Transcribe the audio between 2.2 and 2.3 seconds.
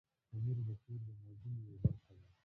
ده